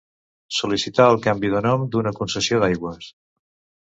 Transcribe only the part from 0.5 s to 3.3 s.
Sol·licitar el canvi de nom d'una concessió d'aigües.